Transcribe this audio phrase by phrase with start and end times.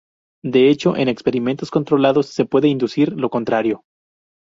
[0.43, 3.83] De hecho en experimentos controlados se puede inducir lo contrario.